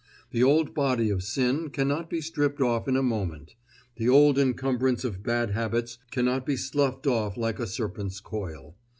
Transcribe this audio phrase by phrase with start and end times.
[0.31, 3.53] The old body of sin cannot be stripped off in a moment;
[3.97, 8.75] the old encumbrance of bad habits cannot be sloughed off like a serpent's coil.